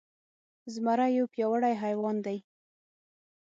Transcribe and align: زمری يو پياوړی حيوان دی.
زمری 0.73 1.09
يو 1.17 1.25
پياوړی 1.33 1.73
حيوان 1.83 2.17
دی. 2.25 2.37